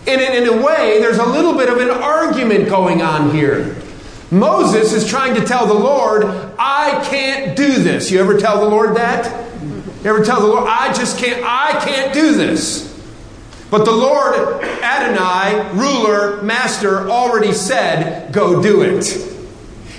[0.06, 3.76] And in, a way, there's a little bit of an argument going on here.
[4.30, 6.24] Moses is trying to tell the Lord,
[6.60, 8.12] I can't do this.
[8.12, 9.50] You ever tell the Lord that?
[10.04, 12.93] You ever tell the Lord, I just can't, I can't do this.
[13.74, 14.36] But the Lord,
[14.84, 19.04] Adonai, ruler, master, already said, Go do it.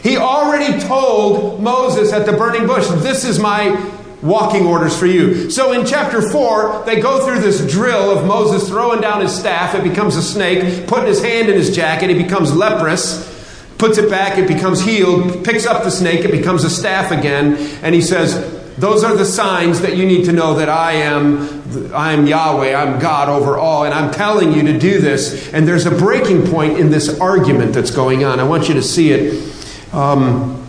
[0.01, 3.91] He already told Moses at the burning bush, This is my
[4.23, 5.51] walking orders for you.
[5.51, 9.75] So in chapter 4, they go through this drill of Moses throwing down his staff,
[9.75, 13.29] it becomes a snake, putting his hand in his jacket, he becomes leprous,
[13.77, 17.57] puts it back, it becomes healed, picks up the snake, it becomes a staff again,
[17.83, 21.63] and he says, those are the signs that you need to know that I am
[21.93, 25.53] I am Yahweh, I'm God over all, and I'm telling you to do this.
[25.53, 28.41] And there's a breaking point in this argument that's going on.
[28.41, 29.95] I want you to see it.
[29.95, 30.61] Um,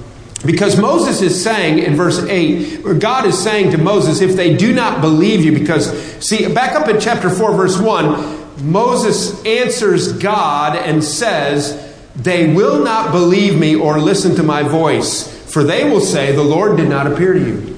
[0.46, 4.56] because Moses is saying in verse 8, or God is saying to Moses, if they
[4.56, 5.92] do not believe you, because,
[6.24, 12.84] see, back up in chapter 4, verse 1, Moses answers God and says, They will
[12.84, 16.90] not believe me or listen to my voice, for they will say, The Lord did
[16.90, 17.75] not appear to you.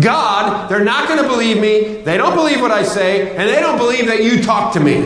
[0.00, 2.02] God, they're not going to believe me.
[2.02, 4.96] They don't believe what I say, and they don't believe that you talk to me.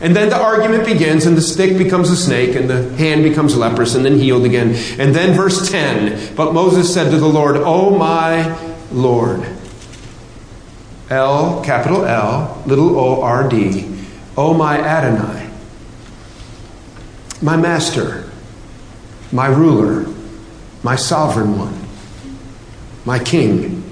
[0.00, 3.56] And then the argument begins, and the stick becomes a snake, and the hand becomes
[3.56, 4.74] leprous, and then healed again.
[4.98, 8.56] And then verse 10 But Moses said to the Lord, Oh my
[8.92, 9.44] Lord.
[11.10, 13.88] L, capital L, little o R D.
[14.36, 15.50] Oh my Adonai.
[17.40, 18.30] My master,
[19.32, 20.12] my ruler,
[20.82, 21.77] my sovereign one
[23.08, 23.82] my king.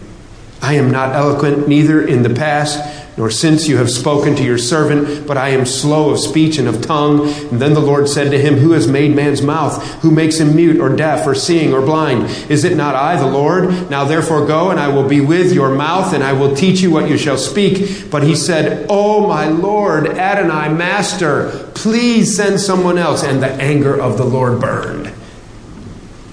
[0.61, 2.79] I am not eloquent, neither in the past
[3.16, 6.68] nor since you have spoken to your servant, but I am slow of speech and
[6.68, 7.26] of tongue.
[7.26, 9.83] And then the Lord said to him, Who has made man's mouth?
[10.02, 12.24] Who makes him mute or deaf or seeing or blind?
[12.50, 13.88] Is it not I, the Lord?
[13.88, 16.90] Now therefore go, and I will be with your mouth, and I will teach you
[16.90, 18.11] what you shall speak.
[18.11, 23.24] But he said, Oh, my Lord, Adonai, Master, please send someone else.
[23.24, 25.11] And the anger of the Lord burned.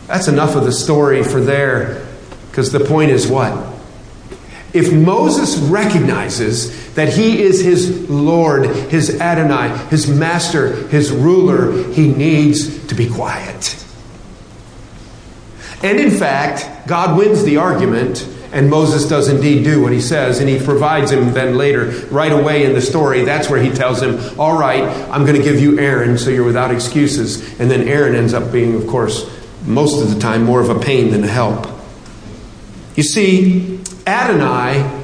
[0.08, 2.03] That's enough of the story for there
[2.54, 3.74] because the point is what?
[4.76, 12.10] If Moses recognizes that he is his Lord, his Adonai, his master, his ruler, he
[12.10, 13.84] needs to be quiet.
[15.82, 20.40] And in fact, God wins the argument And Moses does indeed do what he says,
[20.40, 23.24] and he provides him then later, right away in the story.
[23.24, 26.46] That's where he tells him, All right, I'm going to give you Aaron so you're
[26.46, 27.60] without excuses.
[27.60, 29.28] And then Aaron ends up being, of course,
[29.66, 31.73] most of the time more of a pain than a help.
[32.96, 35.02] You see, Adonai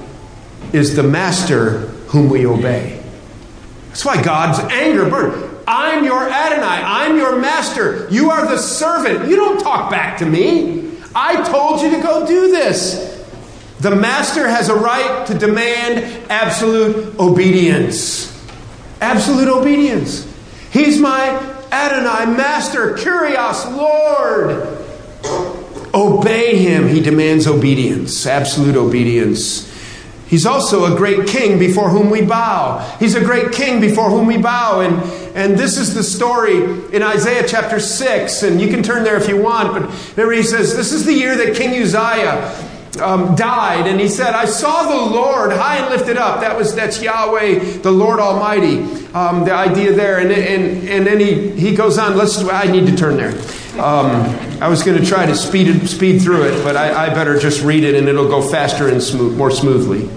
[0.74, 1.80] is the master
[2.10, 3.02] whom we obey.
[3.88, 5.58] That's why God's anger burned.
[5.68, 6.66] I'm your Adonai.
[6.66, 8.08] I'm your master.
[8.10, 9.30] You are the servant.
[9.30, 10.92] You don't talk back to me.
[11.16, 13.08] I told you to go do this.
[13.80, 18.36] The master has a right to demand absolute obedience.
[19.02, 20.28] Absolute obedience.
[20.72, 21.30] He's my
[21.72, 24.79] Adonai, master, Kyrios, Lord.
[25.94, 26.88] Obey him.
[26.88, 29.68] He demands obedience, absolute obedience.
[30.28, 32.80] He's also a great king before whom we bow.
[33.00, 34.82] He's a great king before whom we bow.
[34.82, 35.02] And,
[35.36, 36.58] and this is the story
[36.94, 38.44] in Isaiah chapter 6.
[38.44, 39.74] And you can turn there if you want.
[39.74, 42.70] But there he says, This is the year that King Uzziah
[43.02, 46.76] um, died, and he said, "I saw the Lord high and lifted up." That was
[46.76, 48.80] that's Yahweh, the Lord Almighty.
[49.14, 52.18] Um, the idea there, and and and then he he goes on.
[52.18, 52.44] Let's.
[52.44, 53.34] I need to turn there.
[53.80, 57.40] Um, I was going to try to speed speed through it, but I, I better
[57.40, 60.10] just read it, and it'll go faster and smooth, more smoothly.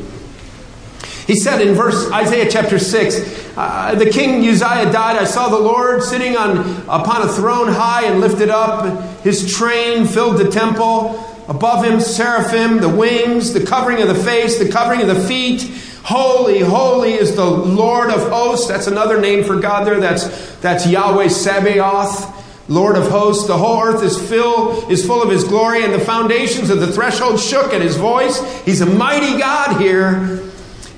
[1.27, 5.17] He said in verse Isaiah chapter 6, uh, the king Uzziah died.
[5.17, 6.59] I saw the Lord sitting on
[6.89, 9.23] upon a throne high and lifted up.
[9.23, 11.29] His train filled the temple.
[11.49, 15.63] Above him, seraphim, the wings, the covering of the face, the covering of the feet.
[16.03, 18.67] Holy, holy is the Lord of hosts.
[18.67, 20.01] That's another name for God there.
[20.01, 22.42] That's, that's Yahweh Sabaoth.
[22.73, 26.01] Lord of hosts, the whole earth is full, is full of his glory, and the
[26.01, 28.41] foundations of the threshold shook at his voice.
[28.63, 30.15] He's a mighty God here.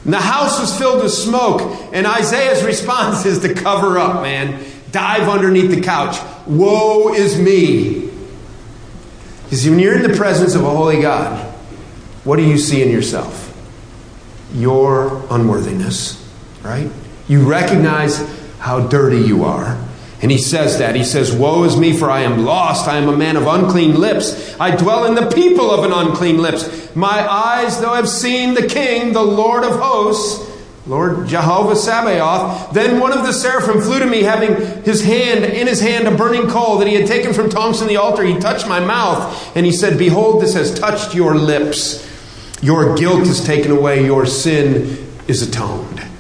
[0.05, 1.63] And the house was filled with smoke,
[1.93, 4.65] and Isaiah's response is to cover up, man.
[4.93, 6.17] Dive underneath the couch.
[6.47, 8.09] Woe is me.
[9.43, 11.45] Because when you're in the presence of a holy God,
[12.23, 13.51] what do you see in yourself?
[14.53, 16.25] Your unworthiness,
[16.63, 16.89] right?
[17.27, 18.19] You recognize
[18.61, 19.77] how dirty you are.
[20.25, 20.97] And he says that.
[20.97, 22.89] He says, Woe is me, for I am lost.
[22.89, 24.59] I am a man of unclean lips.
[24.59, 26.97] I dwell in the people of an unclean lips.
[26.97, 30.51] My eyes, though, have seen the King, the Lord of hosts,
[30.87, 32.73] Lord Jehovah Sabaoth.
[32.73, 36.17] Then one of the seraphim flew to me, having his hand in his hand a
[36.17, 38.23] burning coal that he had taken from tongs in the altar.
[38.23, 42.03] He touched my mouth, and he said, Behold, this has touched your lips.
[42.63, 46.14] Your guilt is taken away, your sin is atoned.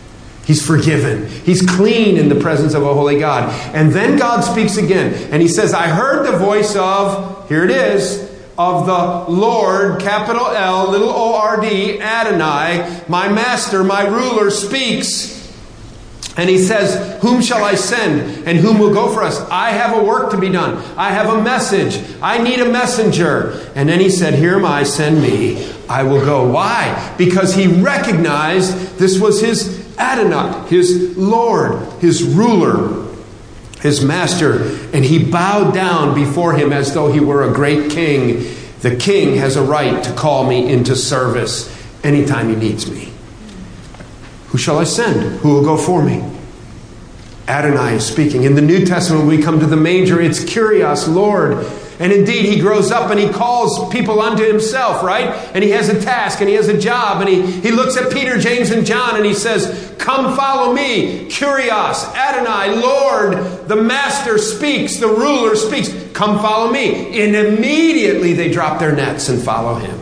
[0.46, 1.28] He's forgiven.
[1.28, 3.48] He's clean in the presence of a holy God.
[3.74, 7.70] And then God speaks again, and he says, I heard the voice of, here it
[7.70, 14.50] is, of the Lord, capital L, little O R D, Adonai, my master, my ruler,
[14.50, 15.34] speaks.
[16.36, 18.46] And he says, Whom shall I send?
[18.46, 19.40] And whom will go for us?
[19.50, 20.76] I have a work to be done.
[20.96, 22.02] I have a message.
[22.20, 23.70] I need a messenger.
[23.74, 25.72] And then he said, Here am I, send me.
[25.88, 26.50] I will go.
[26.50, 27.14] Why?
[27.18, 33.06] Because he recognized this was his Adonai, his Lord, his ruler,
[33.80, 38.54] his master, and he bowed down before him as though he were a great king.
[38.80, 41.70] The king has a right to call me into service
[42.02, 43.12] anytime he needs me.
[44.48, 45.40] Who shall I send?
[45.40, 46.22] Who will go for me?
[47.46, 48.44] Adonai is speaking.
[48.44, 51.66] In the New Testament, we come to the manger, it's Kyrios, Lord.
[52.00, 55.28] And indeed, he grows up and he calls people unto himself, right?
[55.54, 57.20] And he has a task and he has a job.
[57.20, 61.26] And he, he looks at Peter, James, and John and he says, Come follow me.
[61.26, 65.88] Kyrios, Adonai, Lord, the master speaks, the ruler speaks.
[66.12, 67.22] Come follow me.
[67.22, 70.00] And immediately they drop their nets and follow him.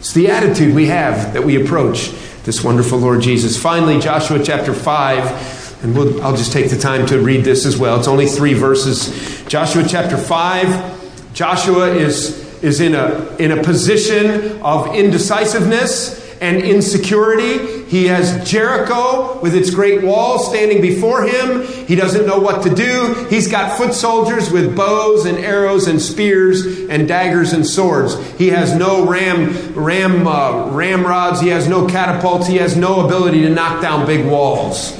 [0.00, 2.10] It's the attitude we have that we approach
[2.44, 3.60] this wonderful Lord Jesus.
[3.60, 7.76] Finally, Joshua chapter 5 and we'll, I'll just take the time to read this as
[7.76, 7.98] well.
[7.98, 9.44] It's only three verses.
[9.46, 11.34] Joshua chapter 5.
[11.34, 17.84] Joshua is, is in, a, in a position of indecisiveness and insecurity.
[17.84, 21.66] He has Jericho with its great wall standing before him.
[21.86, 23.26] He doesn't know what to do.
[23.30, 28.16] He's got foot soldiers with bows and arrows and spears and daggers and swords.
[28.32, 31.40] He has no ram ram uh, ramrods.
[31.40, 32.46] He has no catapults.
[32.46, 34.98] He has no ability to knock down big walls.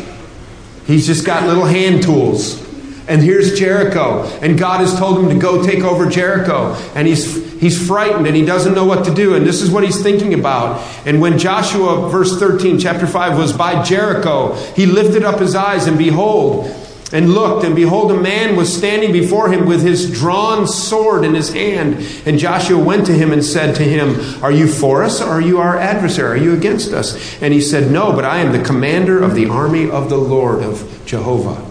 [0.87, 2.65] He's just got little hand tools.
[3.09, 4.25] And here's Jericho.
[4.43, 6.75] And God has told him to go take over Jericho.
[6.95, 9.35] And he's, he's frightened and he doesn't know what to do.
[9.35, 10.81] And this is what he's thinking about.
[11.07, 15.87] And when Joshua, verse 13, chapter 5, was by Jericho, he lifted up his eyes
[15.87, 16.67] and behold,
[17.13, 21.35] and looked, and behold, a man was standing before him with his drawn sword in
[21.35, 22.05] his hand.
[22.27, 25.41] And Joshua went to him and said to him, Are you for us, or are
[25.41, 26.41] you our adversary?
[26.41, 27.41] Are you against us?
[27.41, 30.63] And he said, No, but I am the commander of the army of the Lord,
[30.63, 31.65] of Jehovah.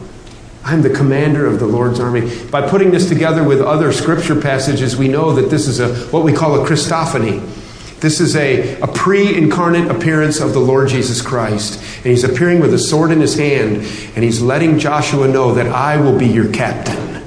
[0.64, 2.44] I'm the commander of the Lord's army.
[2.46, 6.24] By putting this together with other scripture passages, we know that this is a what
[6.24, 7.65] we call a Christophany
[8.06, 11.82] This is a, a pre incarnate appearance of the Lord Jesus Christ.
[11.98, 15.66] And he's appearing with a sword in his hand, and he's letting Joshua know that
[15.66, 17.25] I will be your captain.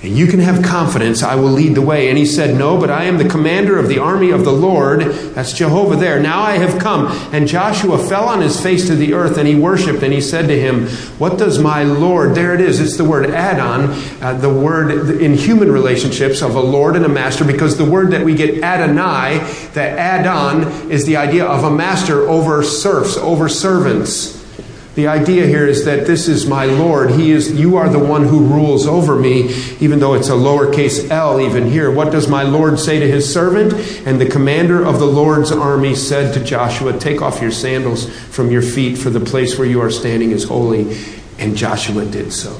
[0.00, 2.08] And you can have confidence, I will lead the way.
[2.08, 5.00] And he said, No, but I am the commander of the army of the Lord.
[5.00, 6.20] That's Jehovah there.
[6.20, 7.06] Now I have come.
[7.32, 10.04] And Joshua fell on his face to the earth and he worshiped.
[10.04, 10.86] And he said to him,
[11.18, 13.90] What does my Lord, there it is, it's the word Adon,
[14.22, 18.12] uh, the word in human relationships of a Lord and a master, because the word
[18.12, 19.38] that we get Adonai,
[19.74, 24.37] that Adon, is the idea of a master over serfs, over servants.
[24.98, 27.12] The idea here is that this is my Lord.
[27.12, 29.44] He is you are the one who rules over me,
[29.78, 31.88] even though it's a lowercase l even here.
[31.88, 33.74] What does my Lord say to his servant?
[34.08, 38.50] And the commander of the Lord's army said to Joshua, Take off your sandals from
[38.50, 40.98] your feet, for the place where you are standing is holy.
[41.38, 42.50] And Joshua did so.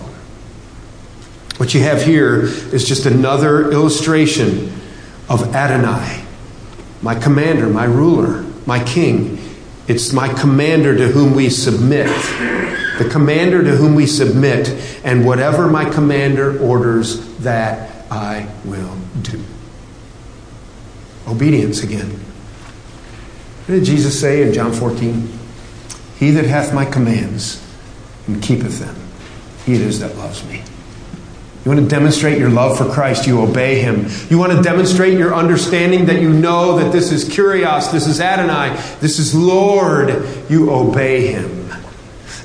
[1.56, 4.72] What you have here is just another illustration
[5.28, 6.24] of Adonai,
[7.02, 9.37] my commander, my ruler, my king.
[9.88, 12.06] It's my commander to whom we submit.
[12.98, 14.68] The commander to whom we submit,
[15.04, 19.42] and whatever my commander orders, that I will do.
[21.26, 22.10] Obedience again.
[23.66, 25.38] What did Jesus say in John 14?
[26.18, 27.64] He that hath my commands
[28.26, 28.96] and keepeth them,
[29.64, 30.62] he it is that loves me.
[31.68, 34.06] You want to demonstrate your love for Christ, you obey him.
[34.30, 38.22] You want to demonstrate your understanding that you know that this is Kyrios, this is
[38.22, 41.70] Adonai, this is Lord, you obey him.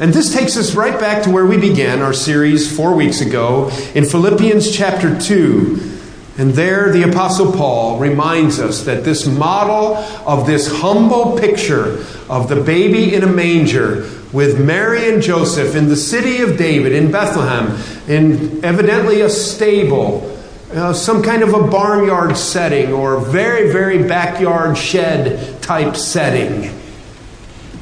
[0.01, 3.69] And this takes us right back to where we began our series four weeks ago
[3.95, 5.92] in Philippians chapter 2.
[6.37, 12.49] And there, the Apostle Paul reminds us that this model of this humble picture of
[12.49, 17.11] the baby in a manger with Mary and Joseph in the city of David, in
[17.11, 17.77] Bethlehem,
[18.07, 20.35] in evidently a stable,
[20.73, 26.75] uh, some kind of a barnyard setting or very, very backyard shed type setting.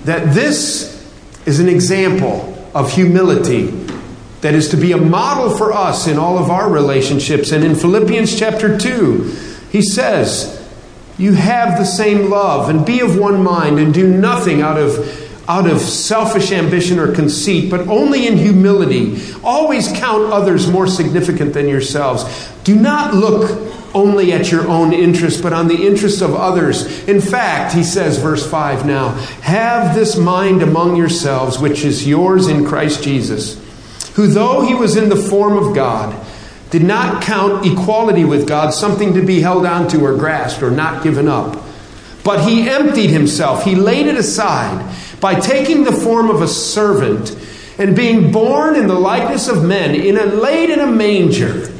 [0.03, 0.91] That this
[1.45, 3.69] is an example of humility
[4.41, 7.51] that is to be a model for us in all of our relationships.
[7.51, 9.23] And in Philippians chapter 2,
[9.71, 10.67] he says,
[11.17, 15.29] You have the same love and be of one mind and do nothing out of
[15.47, 19.19] out of selfish ambition or conceit, but only in humility.
[19.43, 22.23] Always count others more significant than yourselves.
[22.63, 23.59] Do not look
[23.93, 27.03] only at your own interest, but on the interests of others.
[27.07, 29.09] In fact, he says, verse 5 now,
[29.41, 33.60] have this mind among yourselves, which is yours in Christ Jesus,
[34.15, 36.15] who, though he was in the form of God,
[36.69, 40.71] did not count equality with God something to be held on to or grasped or
[40.71, 41.61] not given up.
[42.23, 47.37] But he emptied himself, he laid it aside by taking the form of a servant
[47.77, 51.71] and being born in the likeness of men, in a, laid in a manger,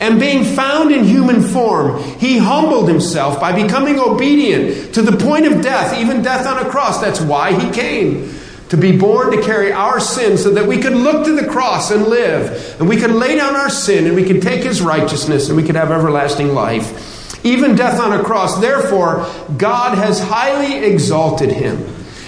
[0.00, 5.46] and being found in human form, he humbled himself by becoming obedient to the point
[5.46, 7.00] of death, even death on a cross.
[7.00, 8.37] That's why he came.
[8.70, 11.90] To be born to carry our sin so that we could look to the cross
[11.90, 12.78] and live.
[12.78, 15.62] And we could lay down our sin and we could take his righteousness and we
[15.62, 17.44] could have everlasting life.
[17.44, 18.60] Even death on a cross.
[18.60, 21.82] Therefore, God has highly exalted him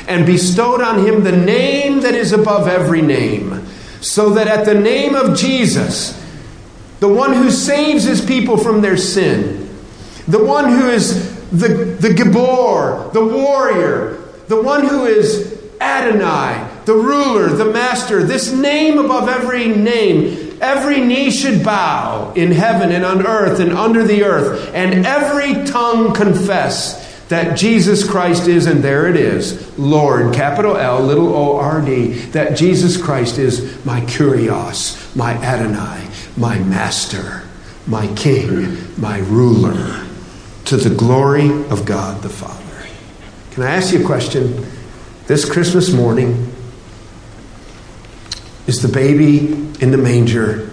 [0.07, 3.67] and bestowed on him the name that is above every name,
[4.01, 6.21] so that at the name of Jesus,
[7.01, 9.69] the one who saves his people from their sin,
[10.27, 14.17] the one who is the, the Gibor, the warrior,
[14.49, 21.01] the one who is Adonai, the ruler, the master, this name above every name, every
[21.01, 26.13] knee should bow in heaven and on earth and under the earth, and every tongue
[26.13, 31.81] confess that Jesus Christ is, and there it is, Lord, capital L, little o R
[31.81, 37.43] D, that Jesus Christ is my Kyrios, my Adonai, my master,
[37.87, 40.05] my king, my ruler,
[40.65, 42.89] to the glory of God the Father.
[43.53, 44.67] Can I ask you a question?
[45.31, 46.53] This Christmas morning,
[48.67, 50.73] is the baby in the manger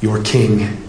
[0.00, 0.84] your king?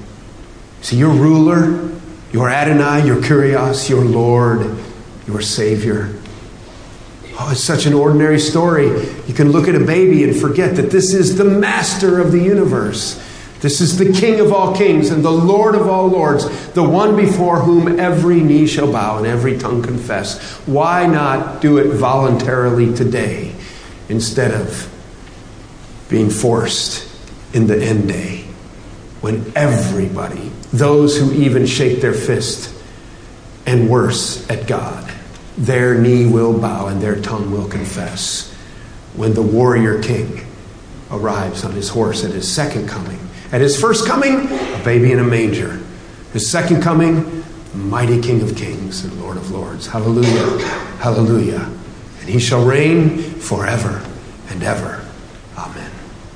[0.82, 1.90] See, your ruler,
[2.32, 4.78] your Adonai, your Kyrios, your Lord,
[5.26, 6.14] your Savior.
[7.40, 8.86] Oh, it's such an ordinary story.
[9.26, 12.44] You can look at a baby and forget that this is the master of the
[12.44, 13.20] universe.
[13.62, 17.16] This is the King of all kings and the Lord of all lords, the one
[17.16, 20.40] before whom every knee shall bow and every tongue confess.
[20.68, 23.56] Why not do it voluntarily today
[24.10, 24.94] instead of
[26.10, 27.08] being forced
[27.54, 28.46] in the end day
[29.22, 32.74] when everybody those who even shake their fist
[33.66, 35.12] and worse at God.
[35.58, 38.54] Their knee will bow and their tongue will confess
[39.16, 40.46] when the warrior king
[41.10, 43.20] arrives on his horse at his second coming.
[43.52, 45.80] At his first coming, a baby in a manger.
[46.34, 47.44] His second coming,
[47.74, 49.88] mighty King of kings and Lord of lords.
[49.88, 50.60] Hallelujah.
[51.00, 51.72] Hallelujah.
[52.20, 54.04] And he shall reign forever
[54.50, 55.02] and ever.
[55.58, 55.92] Amen.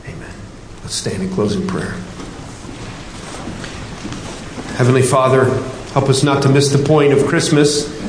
[0.05, 0.33] Amen.
[0.81, 1.95] Let's stand in closing prayer.
[4.77, 5.45] Heavenly Father,
[5.91, 7.99] help us not to miss the point of Christmas.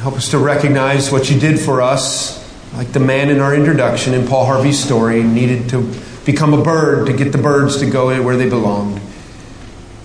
[0.00, 2.38] Help us to recognize what you did for us,
[2.74, 5.92] like the man in our introduction in Paul Harvey's story needed to
[6.30, 9.00] become a bird to get the birds to go where they belonged.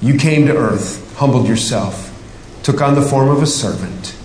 [0.01, 2.11] You came to earth, humbled yourself,
[2.63, 4.15] took on the form of a servant,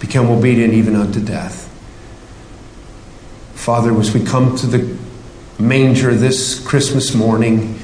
[0.00, 1.68] became obedient even unto death.
[3.54, 4.98] Father, as we come to the
[5.58, 7.78] manger this Christmas morning,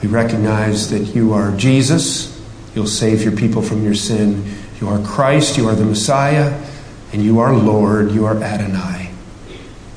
[0.00, 2.40] we recognize that you are Jesus.
[2.74, 4.54] You'll save your people from your sin.
[4.80, 5.58] You are Christ.
[5.58, 6.64] You are the Messiah.
[7.12, 8.12] And you are Lord.
[8.12, 9.10] You are Adonai.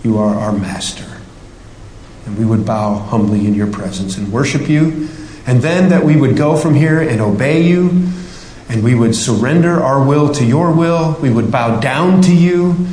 [0.04, 1.11] You are our Master.
[2.32, 5.10] And we would bow humbly in your presence and worship you.
[5.46, 8.08] And then that we would go from here and obey you.
[8.70, 11.18] And we would surrender our will to your will.
[11.22, 12.88] We would bow down to you.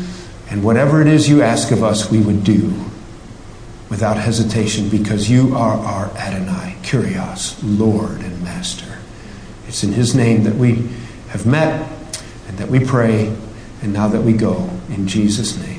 [0.50, 2.74] And whatever it is you ask of us, we would do
[3.88, 8.98] without hesitation because you are our Adonai, Kyrios, Lord and Master.
[9.68, 10.88] It's in his name that we
[11.28, 11.88] have met
[12.48, 13.32] and that we pray
[13.82, 15.77] and now that we go in Jesus' name.